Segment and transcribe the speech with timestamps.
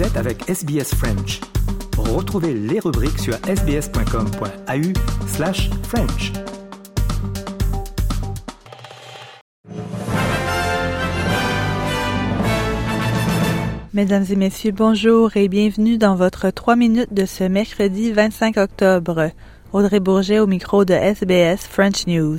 [0.00, 1.40] Avec SBS French.
[1.98, 6.32] Retrouvez les rubriques sur sbs.com.au slash French.
[13.92, 19.30] Mesdames et messieurs, bonjour et bienvenue dans votre 3 minutes de ce mercredi 25 octobre.
[19.74, 22.38] Audrey Bourget au micro de SBS French News.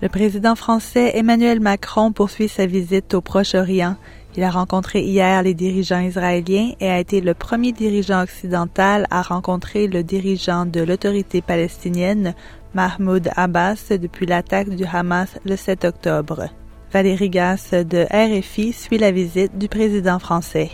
[0.00, 3.96] Le président français Emmanuel Macron poursuit sa visite au Proche-Orient.
[4.36, 9.22] Il a rencontré hier les dirigeants israéliens et a été le premier dirigeant occidental à
[9.22, 12.34] rencontrer le dirigeant de l'autorité palestinienne,
[12.74, 16.48] Mahmoud Abbas, depuis l'attaque du Hamas le 7 octobre.
[16.92, 20.70] Valérie Gasse de RFI suit la visite du président français.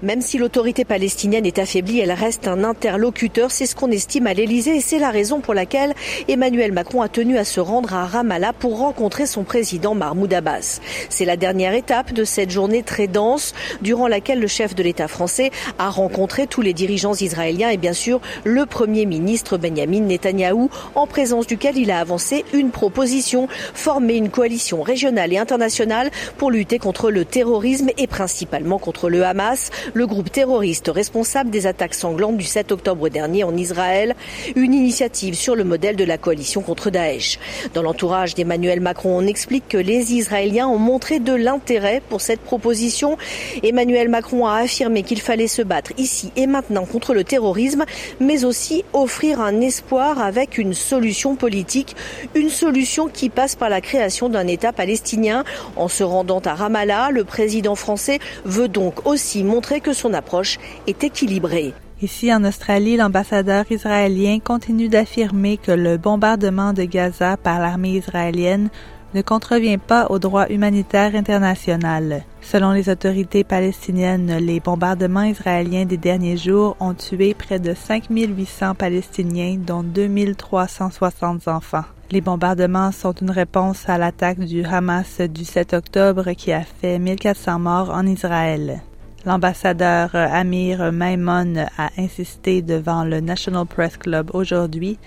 [0.00, 3.50] Même si l'autorité palestinienne est affaiblie, elle reste un interlocuteur.
[3.50, 5.92] C'est ce qu'on estime à l'Elysée et c'est la raison pour laquelle
[6.28, 10.80] Emmanuel Macron a tenu à se rendre à Ramallah pour rencontrer son président Mahmoud Abbas.
[11.08, 15.08] C'est la dernière étape de cette journée très dense durant laquelle le chef de l'État
[15.08, 20.70] français a rencontré tous les dirigeants israéliens et bien sûr le premier ministre Benjamin Netanyahou
[20.94, 26.52] en présence duquel il a avancé une proposition, former une coalition régionale et internationale pour
[26.52, 31.94] lutter contre le terrorisme et principalement contre le Hamas le groupe terroriste responsable des attaques
[31.94, 34.14] sanglantes du 7 octobre dernier en Israël,
[34.56, 37.38] une initiative sur le modèle de la coalition contre Daesh.
[37.74, 42.40] Dans l'entourage d'Emmanuel Macron, on explique que les Israéliens ont montré de l'intérêt pour cette
[42.40, 43.16] proposition.
[43.62, 47.84] Emmanuel Macron a affirmé qu'il fallait se battre ici et maintenant contre le terrorisme,
[48.20, 51.96] mais aussi offrir un espoir avec une solution politique,
[52.34, 55.44] une solution qui passe par la création d'un État palestinien.
[55.76, 60.58] En se rendant à Ramallah, le président français veut donc aussi montrer que son approche
[60.86, 61.74] est équilibrée.
[62.00, 68.68] Ici en Australie, l'ambassadeur israélien continue d'affirmer que le bombardement de Gaza par l'armée israélienne
[69.14, 72.24] ne contrevient pas au droit humanitaire international.
[72.40, 78.74] Selon les autorités palestiniennes, les bombardements israéliens des derniers jours ont tué près de 5800
[78.74, 81.84] Palestiniens, dont 2360 enfants.
[82.10, 86.98] Les bombardements sont une réponse à l'attaque du Hamas du 7 octobre qui a fait
[86.98, 88.82] 1400 morts en Israël.
[89.24, 94.98] L'ambassadeur Amir Maimon a insisté devant le National Press Club aujourd'hui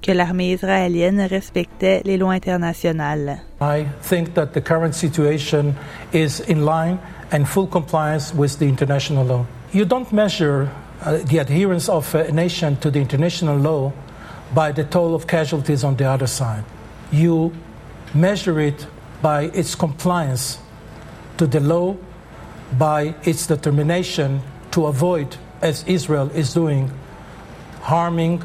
[0.00, 3.40] que l'armée israélienne respectait les lois internationales.
[3.60, 5.74] I think that the current situation
[6.12, 6.98] is in line
[7.30, 9.44] and full compliance with the international law.
[9.72, 10.68] You don't measure
[11.04, 13.92] uh, the adherence of a nation to the international law
[14.54, 16.64] by the toll of casualties on the other side.
[17.12, 17.52] You
[18.14, 18.86] measure it
[19.20, 20.58] by its compliance
[21.36, 21.96] to the law
[22.76, 24.40] by its determination
[24.72, 26.90] to avoid, as Israel is doing,
[27.82, 28.42] harming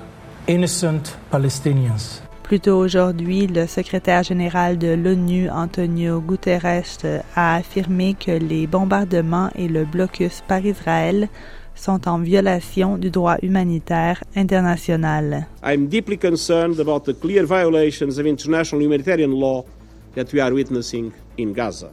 [0.48, 2.22] innocent Palestinians.
[2.44, 9.50] Plus tôt aujourd'hui, le secrétaire général de l'ONU, Antonio Guterres, a affirmé que les bombardements
[9.56, 11.30] et le blocus par Israël
[11.74, 15.48] sont en violation du droit humanitaire international.
[15.64, 19.64] I'm deeply concerned about the clear violations of international humanitarian law
[20.16, 21.90] that we are witnessing in Gaza.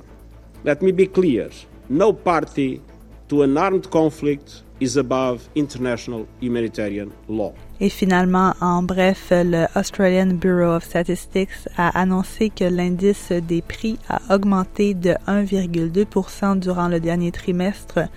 [0.65, 1.49] Let me be clear.
[1.93, 2.81] No party
[3.29, 7.53] to an armed conflict is above international humanitarian law.
[7.81, 13.99] Et finalement, en bref, le Australian Bureau of Statistics a annoncé que l'indice des prix
[14.09, 18.09] a augmenté de 1,2 durant le dernier trimestre,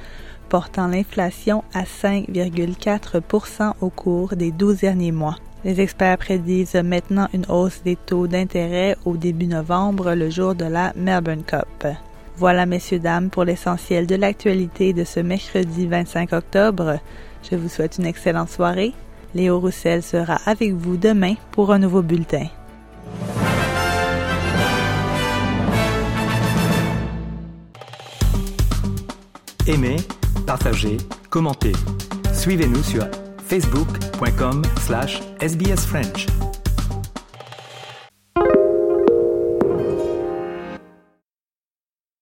[0.49, 5.37] portant l'inflation à 5,4% au cours des 12 derniers mois.
[5.65, 10.65] Les experts prédisent maintenant une hausse des taux d'intérêt au début novembre, le jour de
[10.65, 11.87] la Melbourne Cup.
[12.37, 16.99] Voilà, messieurs, dames, pour l'essentiel de l'actualité de ce mercredi 25 octobre.
[17.49, 18.93] Je vous souhaite une excellente soirée.
[19.35, 22.47] Léo Roussel sera avec vous demain pour un nouveau bulletin.
[29.65, 29.97] Aimez,
[30.45, 30.97] partagez,
[31.29, 31.73] commentez.
[32.33, 33.07] Suivez-nous sur
[33.47, 36.27] facebook.com slash sbsfrench.